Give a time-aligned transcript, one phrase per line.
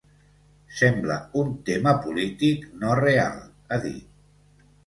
[0.77, 3.39] Sembla un tema polític, no real,
[3.77, 4.21] ha dit.